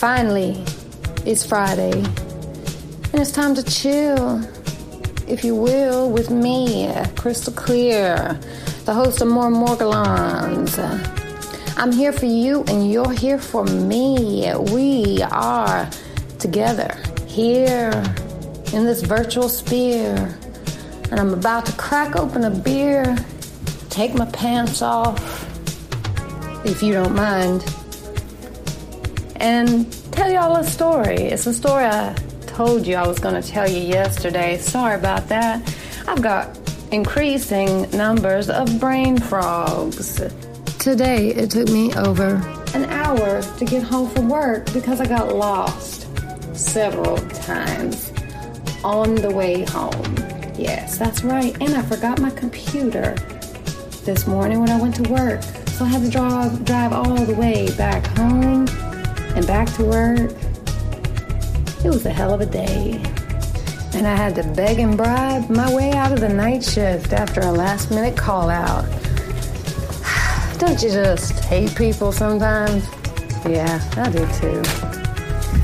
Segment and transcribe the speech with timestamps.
[0.00, 0.56] Finally,
[1.26, 4.42] it's Friday, and it's time to chill,
[5.28, 8.40] if you will, with me, Crystal Clear,
[8.86, 10.78] the host of More Morgellons.
[11.76, 14.50] I'm here for you, and you're here for me.
[14.72, 15.86] We are
[16.38, 16.96] together
[17.26, 17.90] here
[18.72, 20.34] in this virtual sphere,
[21.10, 23.18] and I'm about to crack open a beer,
[23.90, 25.44] take my pants off,
[26.64, 27.62] if you don't mind
[29.40, 31.16] and tell y'all a story.
[31.16, 32.14] It's a story I
[32.46, 34.58] told you I was going to tell you yesterday.
[34.58, 35.76] Sorry about that.
[36.06, 36.58] I've got
[36.92, 40.20] increasing numbers of brain frogs.
[40.78, 42.34] Today, it took me over
[42.74, 46.06] an hour to get home from work because I got lost
[46.54, 48.12] several times
[48.84, 50.16] on the way home.
[50.58, 51.56] Yes, that's right.
[51.62, 53.14] And I forgot my computer
[54.04, 55.42] this morning when I went to work.
[55.42, 58.66] So I had to drive, drive all the way back home
[59.36, 60.30] and back to work.
[61.84, 63.02] It was a hell of a day.
[63.94, 67.40] And I had to beg and bribe my way out of the night shift after
[67.40, 68.84] a last minute call out.
[70.58, 72.86] Don't you just hate people sometimes?
[73.48, 74.62] Yeah, I do too.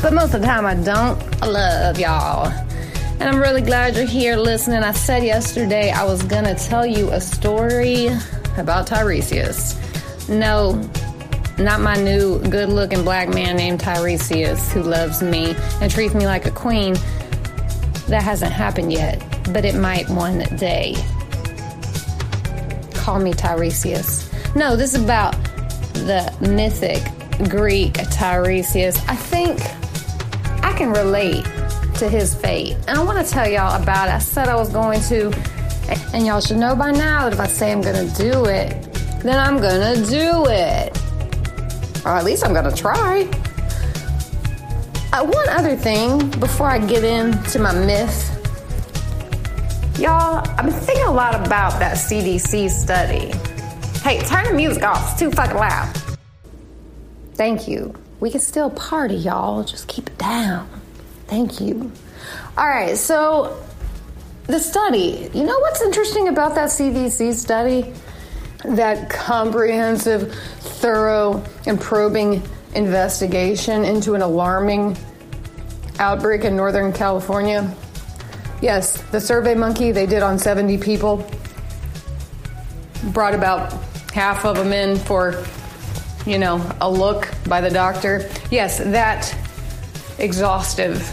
[0.00, 1.20] But most of the time I don't.
[1.42, 2.46] I love y'all.
[3.20, 4.84] And I'm really glad you're here listening.
[4.84, 8.08] I said yesterday I was gonna tell you a story
[8.56, 9.76] about Tiresias.
[10.28, 10.80] No,
[11.58, 16.26] not my new good looking black man named Tiresias who loves me and treats me
[16.26, 16.94] like a queen.
[18.08, 20.94] That hasn't happened yet, but it might one day.
[22.94, 24.26] Call me Tiresias.
[24.54, 25.32] No, this is about
[25.92, 27.02] the mythic
[27.48, 28.98] Greek Tiresias.
[29.08, 29.60] I think
[30.64, 31.44] I can relate
[31.96, 32.76] to his fate.
[32.86, 34.14] And I want to tell y'all about it.
[34.14, 35.32] I said I was going to,
[36.14, 38.92] and y'all should know by now that if I say I'm going to do it,
[39.22, 40.97] then I'm going to do it.
[42.08, 43.28] Or at least I'm going to try.
[45.12, 48.34] Uh, one other thing before I get into my myth.
[50.00, 53.30] Y'all, I've been thinking a lot about that CDC study.
[54.00, 55.10] Hey, turn the music off.
[55.10, 55.94] It's too fucking loud.
[57.34, 57.94] Thank you.
[58.20, 59.62] We can still party, y'all.
[59.62, 60.66] Just keep it down.
[61.26, 61.92] Thank you.
[62.56, 63.62] All right, so
[64.46, 65.28] the study.
[65.34, 67.92] You know what's interesting about that CDC study?
[68.64, 72.42] That comprehensive, thorough, and probing
[72.74, 74.96] investigation into an alarming
[75.98, 77.72] outbreak in Northern California.
[78.60, 81.28] Yes, the Survey Monkey they did on 70 people
[83.12, 83.72] brought about
[84.12, 85.44] half of them in for,
[86.26, 88.28] you know, a look by the doctor.
[88.50, 89.34] Yes, that
[90.18, 91.12] exhaustive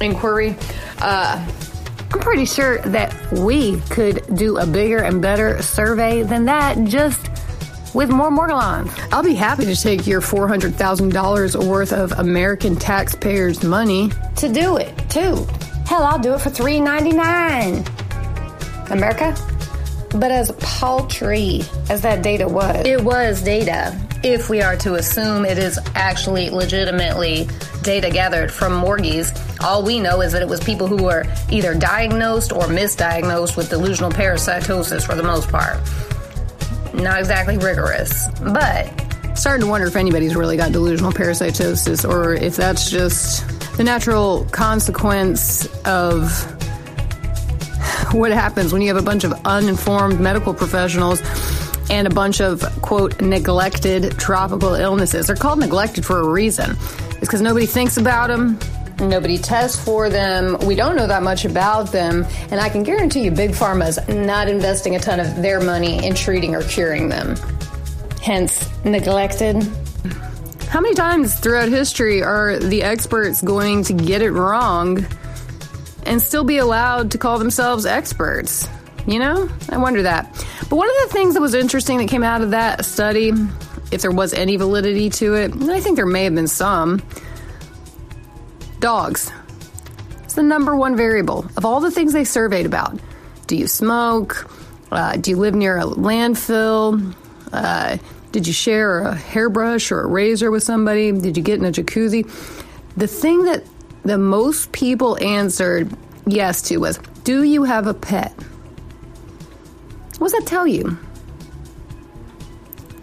[0.00, 0.56] inquiry.
[0.98, 1.46] Uh,
[2.14, 7.28] I'm pretty sure that we could do a bigger and better survey than that just
[7.92, 8.88] with more Morgellons.
[9.12, 14.96] I'll be happy to take your $400,000 worth of American taxpayers' money to do it,
[15.10, 15.44] too.
[15.88, 18.92] Hell, I'll do it for $3.99.
[18.92, 19.34] America?
[20.16, 24.00] But as paltry as that data was, it was data.
[24.22, 27.48] If we are to assume it is actually legitimately
[27.84, 31.74] data gathered from morgies, all we know is that it was people who were either
[31.74, 35.78] diagnosed or misdiagnosed with delusional parasitosis for the most part.
[36.94, 38.90] Not exactly rigorous, but.
[39.36, 43.46] Starting to wonder if anybody's really got delusional parasitosis or if that's just
[43.76, 46.30] the natural consequence of
[48.14, 51.20] what happens when you have a bunch of uninformed medical professionals
[51.90, 55.26] and a bunch of quote neglected tropical illnesses.
[55.26, 56.76] They're called neglected for a reason.
[57.24, 58.58] It's because nobody thinks about them,
[58.98, 63.24] nobody tests for them, we don't know that much about them, and I can guarantee
[63.24, 67.34] you Big Pharma's not investing a ton of their money in treating or curing them.
[68.20, 69.62] Hence, neglected.
[70.68, 75.06] How many times throughout history are the experts going to get it wrong
[76.04, 78.68] and still be allowed to call themselves experts?
[79.06, 80.30] You know, I wonder that.
[80.68, 83.32] But one of the things that was interesting that came out of that study,
[83.94, 87.00] if there was any validity to it, I think there may have been some,
[88.80, 89.30] dogs.
[90.24, 92.98] It's the number one variable of all the things they surveyed about.
[93.46, 94.50] Do you smoke?
[94.90, 97.14] Uh, do you live near a landfill?
[97.52, 97.98] Uh,
[98.32, 101.12] did you share a hairbrush or a razor with somebody?
[101.12, 102.24] Did you get in a jacuzzi?
[102.96, 103.64] The thing that
[104.02, 105.96] the most people answered
[106.26, 108.32] yes to was Do you have a pet?
[110.18, 110.98] What does that tell you?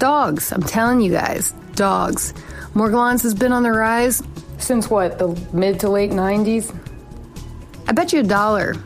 [0.00, 0.50] Dogs.
[0.50, 2.32] I'm telling you guys, dogs.
[2.72, 4.22] Morgellons has been on the rise
[4.56, 6.74] since what, the mid to late 90s?
[7.86, 8.76] I bet you a dollar.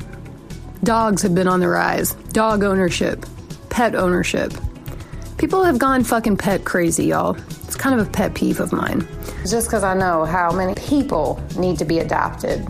[0.82, 2.14] Dogs have been on the rise.
[2.32, 3.26] Dog ownership,
[3.70, 4.52] pet ownership.
[5.38, 7.36] People have gone fucking pet crazy, y'all.
[7.62, 9.06] It's kind of a pet peeve of mine.
[9.48, 12.66] Just because I know how many people need to be adopted.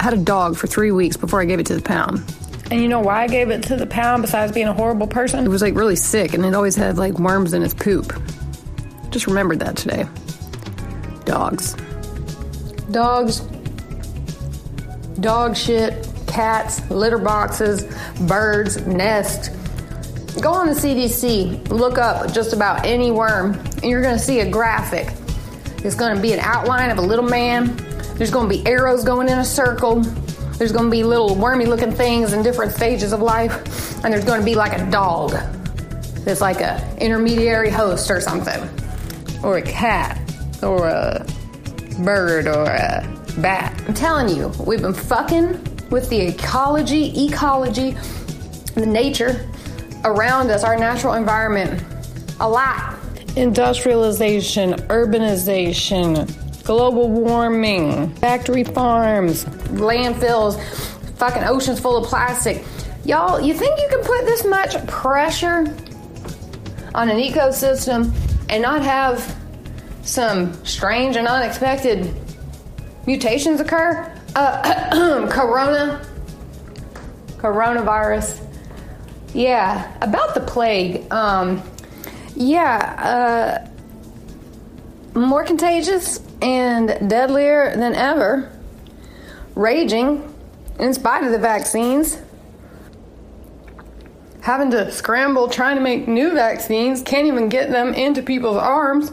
[0.00, 2.24] I had a dog for three weeks before I gave it to the pound.
[2.72, 5.44] And you know why I gave it to the pound besides being a horrible person?
[5.44, 8.18] It was like really sick and it always had like worms in its poop.
[9.10, 10.06] Just remembered that today.
[11.26, 11.74] Dogs.
[12.90, 13.40] Dogs.
[15.20, 19.50] Dog shit, cats, litter boxes, birds, nests.
[20.40, 24.50] Go on the CDC, look up just about any worm, and you're gonna see a
[24.50, 25.12] graphic.
[25.84, 27.76] It's gonna be an outline of a little man.
[28.14, 30.02] There's gonna be arrows going in a circle.
[30.58, 34.04] There's gonna be little wormy looking things in different stages of life.
[34.04, 35.32] And there's gonna be like a dog
[36.24, 38.68] that's like a intermediary host or something.
[39.42, 40.18] Or a cat.
[40.62, 41.26] Or a
[42.00, 43.08] bird or a
[43.38, 43.82] bat.
[43.86, 47.96] I'm telling you, we've been fucking with the ecology, ecology,
[48.74, 49.48] the nature
[50.04, 51.82] around us, our natural environment,
[52.40, 52.98] a lot.
[53.36, 56.30] Industrialization, urbanization,
[56.64, 60.60] global warming, factory farms, landfills,
[61.16, 62.64] fucking oceans full of plastic.
[63.04, 65.76] Y'all, you think you can put this much pressure
[66.94, 68.12] on an ecosystem
[68.48, 69.36] and not have
[70.02, 72.14] some strange and unexpected
[73.06, 74.12] mutations occur?
[74.36, 76.04] Uh, corona,
[77.38, 78.46] coronavirus.
[79.34, 81.10] Yeah, about the plague.
[81.10, 81.62] Um,
[82.36, 83.66] yeah,
[85.14, 88.50] uh, more contagious and deadlier than ever,
[89.54, 90.34] raging
[90.78, 92.18] in spite of the vaccines.
[94.40, 99.12] Having to scramble trying to make new vaccines, can't even get them into people's arms.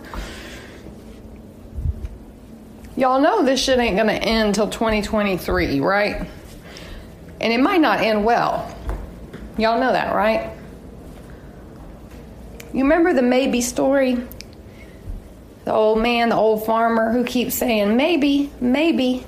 [2.97, 6.27] Y'all know this shit ain't gonna end till 2023, right?
[7.39, 8.75] And it might not end well.
[9.57, 10.51] Y'all know that, right?
[12.73, 14.17] You remember the maybe story?
[15.69, 19.23] The old man, the old farmer who keeps saying, maybe, maybe.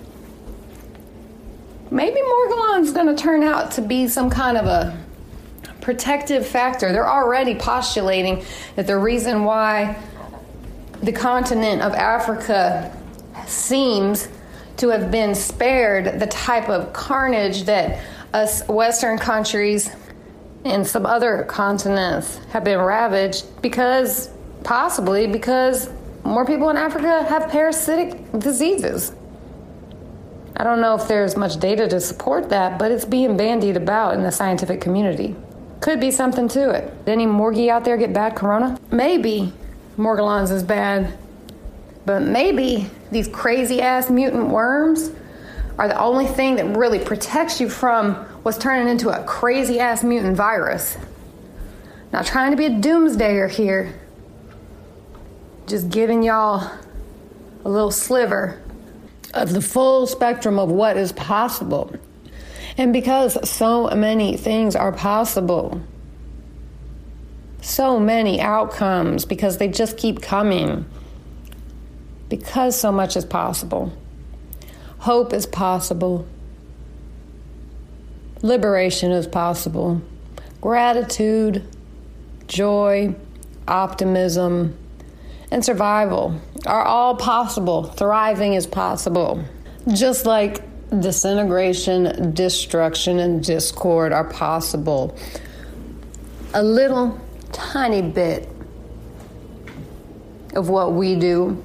[1.92, 4.98] Maybe Morgellon's going to turn out to be some kind of a
[5.82, 6.92] protective factor.
[6.92, 8.44] They're already postulating
[8.76, 10.02] that the reason why
[11.04, 12.92] the continent of Africa
[13.46, 14.28] seems
[14.78, 18.04] to have been spared the type of carnage that
[18.34, 19.92] us Western countries
[20.66, 24.32] and some other continents have been ravaged because,
[24.64, 25.88] possibly, because
[26.24, 29.14] more people in Africa have parasitic diseases.
[30.56, 34.14] I don't know if there's much data to support that, but it's being bandied about
[34.14, 35.36] in the scientific community.
[35.80, 37.06] Could be something to it.
[37.06, 38.80] Did any Morgie out there get bad corona?
[38.92, 39.52] Maybe
[39.98, 41.18] Morgellons is bad,
[42.06, 45.12] but maybe these crazy ass mutant worms
[45.80, 48.14] are the only thing that really protects you from
[48.44, 50.98] what's turning into a crazy ass mutant virus.
[52.14, 54.00] Not trying to be a doomsdayer here,
[55.72, 56.70] just giving y'all
[57.64, 58.62] a little sliver
[59.34, 61.96] of the full spectrum of what is possible.
[62.78, 65.82] And because so many things are possible,
[67.62, 70.86] so many outcomes, because they just keep coming,
[72.28, 73.94] because so much is possible.
[75.00, 76.28] Hope is possible.
[78.42, 80.02] Liberation is possible.
[80.60, 81.66] Gratitude,
[82.48, 83.16] joy,
[83.70, 84.78] optimism,
[85.52, 87.84] and survival are all possible.
[87.84, 89.44] Thriving is possible.
[89.94, 90.64] Just like
[91.00, 95.18] disintegration, destruction, and discord are possible.
[96.54, 97.20] A little
[97.52, 98.48] tiny bit
[100.54, 101.62] of what we do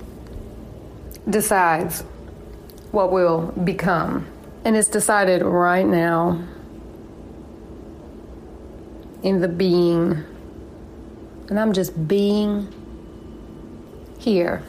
[1.28, 2.02] decides
[2.90, 4.26] what we'll become.
[4.64, 6.44] And it's decided right now
[9.22, 10.24] in the being.
[11.48, 12.72] And I'm just being
[14.26, 14.60] here.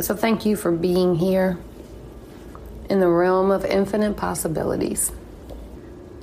[0.00, 1.58] So thank you for being here
[2.88, 5.12] in the realm of infinite possibilities.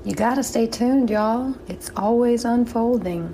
[0.03, 1.55] You gotta stay tuned, y'all.
[1.69, 3.33] It's always unfolding.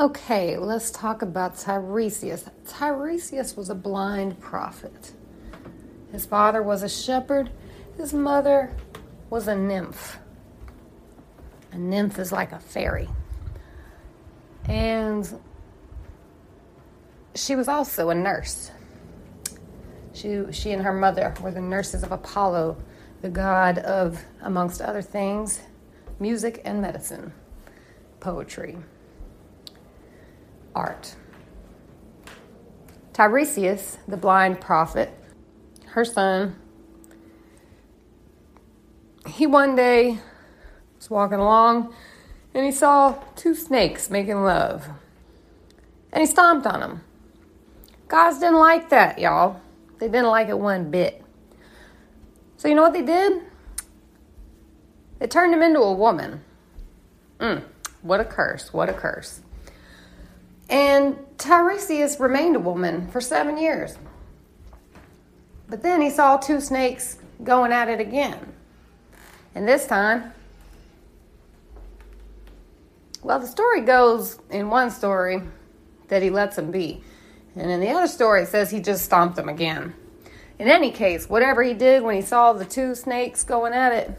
[0.00, 2.48] Okay, let's talk about Tiresias.
[2.66, 5.12] Tiresias was a blind prophet.
[6.10, 7.50] His father was a shepherd,
[7.98, 8.74] his mother
[9.28, 10.18] was a nymph.
[11.72, 13.10] A nymph is like a fairy.
[14.64, 15.38] And
[17.34, 18.70] she was also a nurse.
[20.14, 22.78] She, she and her mother were the nurses of Apollo,
[23.20, 25.60] the god of, amongst other things,
[26.18, 27.34] music and medicine,
[28.18, 28.78] poetry,
[30.74, 31.14] art.
[33.12, 35.12] Tiresias, the blind prophet,
[35.88, 36.56] her son,
[39.26, 40.18] he one day
[40.96, 41.94] was walking along
[42.54, 44.88] and he saw two snakes making love.
[46.12, 47.04] And he stomped on them.
[48.08, 49.60] Guys didn't like that, y'all.
[49.98, 51.22] They didn't like it one bit.
[52.56, 53.42] So, you know what they did?
[55.18, 56.42] They turned him into a woman.
[57.38, 57.62] Mm,
[58.02, 58.72] what a curse.
[58.72, 59.40] What a curse.
[60.70, 63.98] And Tiresias remained a woman for seven years.
[65.68, 68.52] But then he saw two snakes going at it again.
[69.54, 70.32] And this time,
[73.22, 75.42] well, the story goes in one story
[76.08, 77.02] that he lets them be.
[77.56, 79.94] And in the other story, it says he just stomped them again.
[80.58, 84.10] In any case, whatever he did when he saw the two snakes going at it,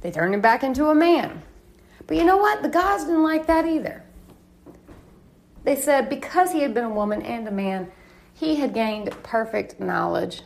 [0.00, 1.42] they turned him back into a man.
[2.06, 2.62] But you know what?
[2.62, 4.02] The gods didn't like that either.
[5.64, 7.90] They said because he had been a woman and a man,
[8.34, 10.42] he had gained perfect knowledge.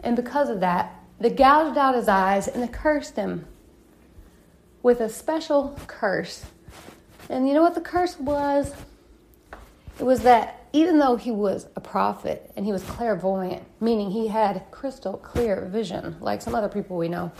[0.00, 3.46] And because of that, they gouged out his eyes and they cursed him
[4.82, 6.44] with a special curse.
[7.28, 8.74] And you know what the curse was?
[9.98, 14.26] It was that even though he was a prophet and he was clairvoyant, meaning he
[14.26, 17.30] had crystal clear vision, like some other people we know,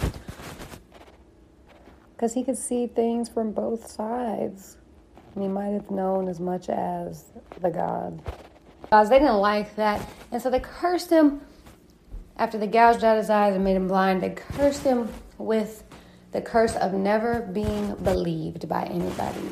[2.16, 4.78] because he could see things from both sides.
[5.34, 8.22] And he might have known as much as the God.
[8.90, 11.40] Guys, they didn't like that, and so they cursed him
[12.36, 14.22] after they gouged out his eyes and made him blind.
[14.22, 15.82] They cursed him with
[16.32, 19.50] the curse of never being believed by anybody.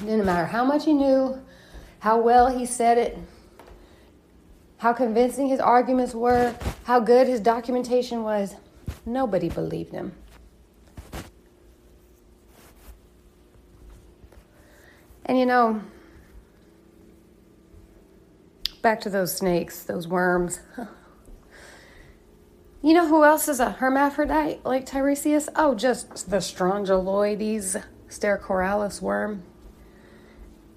[0.00, 1.38] It didn't matter how much he knew,
[1.98, 3.18] how well he said it,
[4.78, 8.54] how convincing his arguments were, how good his documentation was.
[9.04, 10.12] Nobody believed him.
[15.28, 15.82] And you know,
[18.82, 20.60] back to those snakes, those worms.
[22.80, 25.48] You know who else is a hermaphrodite like Tiresias?
[25.56, 29.42] Oh, just the Strongyloides stercoralis worm,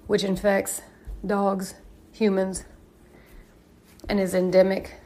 [0.08, 0.82] which infects
[1.24, 1.74] dogs,
[2.10, 2.64] humans,
[4.08, 4.96] and is endemic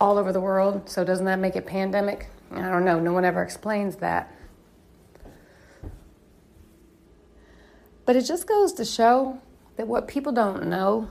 [0.00, 0.88] all over the world.
[0.88, 2.28] So, doesn't that make it pandemic?
[2.52, 3.00] I don't know.
[3.00, 4.32] No one ever explains that.
[8.08, 9.38] But it just goes to show
[9.76, 11.10] that what people don't know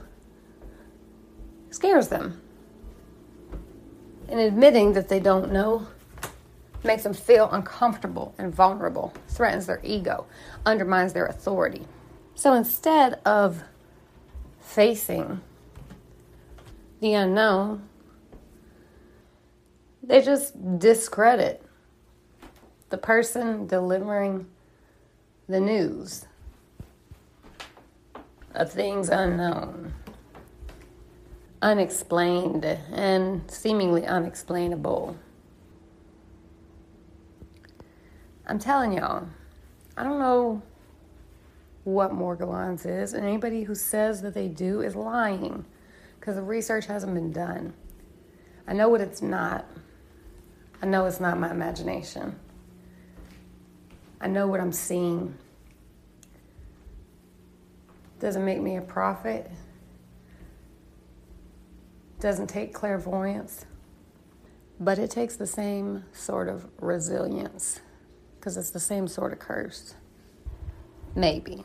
[1.70, 2.42] scares them.
[4.28, 5.86] And admitting that they don't know
[6.82, 10.26] makes them feel uncomfortable and vulnerable, threatens their ego,
[10.66, 11.86] undermines their authority.
[12.34, 13.62] So instead of
[14.60, 15.40] facing
[16.98, 17.88] the unknown,
[20.02, 21.64] they just discredit
[22.90, 24.46] the person delivering
[25.48, 26.26] the news
[28.58, 29.94] of things unknown
[31.62, 35.16] unexplained and seemingly unexplainable.
[38.46, 39.26] I'm telling y'all,
[39.96, 40.62] I don't know
[41.84, 45.64] what Morgellons is, and anybody who says that they do is lying
[46.18, 47.74] because the research hasn't been done.
[48.66, 49.66] I know what it's not.
[50.80, 52.38] I know it's not my imagination.
[54.20, 55.34] I know what I'm seeing.
[58.18, 59.50] Doesn't make me a prophet
[62.20, 63.64] doesn't take clairvoyance,
[64.80, 67.80] but it takes the same sort of resilience
[68.38, 69.94] because it's the same sort of curse.
[71.14, 71.64] Maybe.